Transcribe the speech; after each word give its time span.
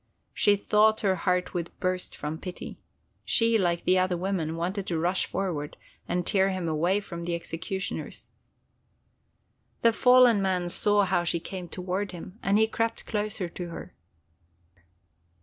She 0.33 0.55
thought 0.55 1.01
her 1.01 1.13
heart 1.13 1.53
would 1.53 1.69
burst 1.79 2.15
from 2.15 2.39
pity. 2.39 2.79
She, 3.23 3.55
like 3.59 3.83
the 3.83 3.99
other 3.99 4.17
women, 4.17 4.55
wanted 4.55 4.87
to 4.87 4.97
rush 4.97 5.27
forward 5.27 5.77
and 6.07 6.25
tear 6.25 6.49
him 6.49 6.67
away 6.67 6.99
from 7.01 7.23
the 7.25 7.35
executioners! 7.35 8.31
The 9.83 9.93
fallen 9.93 10.41
man 10.41 10.69
saw 10.69 11.03
how 11.05 11.23
she 11.23 11.39
came 11.39 11.69
toward 11.69 12.13
him, 12.13 12.39
and 12.41 12.57
he 12.57 12.65
crept 12.65 13.05
closer 13.05 13.47
to 13.49 13.67
her. 13.69 13.93